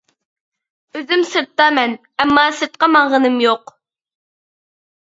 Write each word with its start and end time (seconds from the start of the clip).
ئۆزۈم 0.95 1.25
سىرتتا 1.33 1.67
مەن، 1.81 1.93
ئەمما 2.25 2.47
سىرتقا 2.63 2.91
ماڭغىنىم 2.97 3.39
يوق. 3.47 3.79